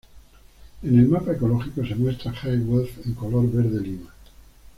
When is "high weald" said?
2.33-2.89